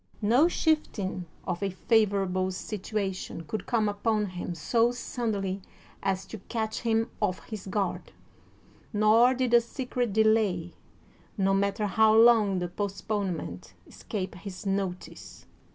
No 0.23 0.47
shifting 0.47 1.27
of 1.45 1.61
a 1.61 1.69
favorable 1.69 2.49
sit 2.51 2.81
uation 2.91 3.45
could 3.45 3.67
come 3.67 3.87
upon 3.87 4.25
him 4.25 4.55
so 4.55 4.91
suddenly 4.91 5.61
as 6.01 6.25
to 6.25 6.39
catch 6.49 6.79
him 6.79 7.11
ofif 7.21 7.43
his 7.43 7.67
guard, 7.67 8.11
nor 8.91 9.35
did 9.35 9.53
a 9.53 9.61
secret 9.61 10.11
delay, 10.11 10.73
no 11.37 11.53
matter 11.53 11.85
how 11.85 12.15
long 12.15 12.57
the 12.57 12.67
postponement, 12.67 13.75
escape 13.87 14.33
his 14.33 14.65
notice. 14.65 15.45